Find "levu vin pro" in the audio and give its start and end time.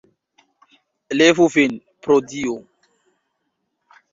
1.19-2.17